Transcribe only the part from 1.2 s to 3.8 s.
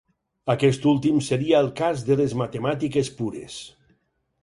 seria el cas de les matemàtiques pures.